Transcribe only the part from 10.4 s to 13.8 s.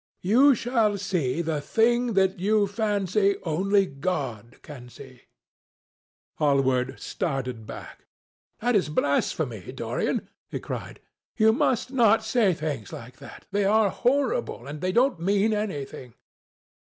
he cried. "You must not say things like that. They